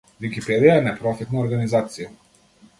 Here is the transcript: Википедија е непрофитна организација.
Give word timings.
Википедија 0.23 0.77
е 0.77 0.85
непрофитна 0.87 1.45
организација. 1.45 2.11